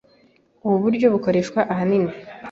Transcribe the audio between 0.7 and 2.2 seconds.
buryo bukoreshwa ahanini